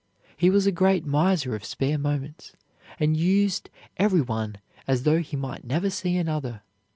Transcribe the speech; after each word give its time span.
He 0.35 0.49
was 0.49 0.65
a 0.65 0.71
great 0.71 1.05
miser 1.05 1.53
of 1.53 1.63
spare 1.63 1.99
moments 1.99 2.53
and 2.99 3.15
used 3.15 3.69
every 3.97 4.19
one 4.21 4.57
as 4.87 5.03
though 5.03 5.19
he 5.19 5.35
might 5.37 5.63
never 5.63 5.91
see 5.91 6.17
another. 6.17 6.63